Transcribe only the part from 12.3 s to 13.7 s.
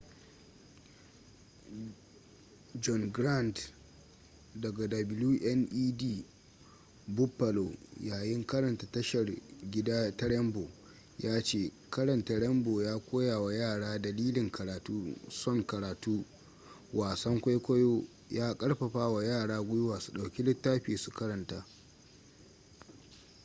rainbow ya koya wa